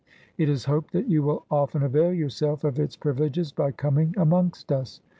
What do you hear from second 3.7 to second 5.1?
coming amongst us.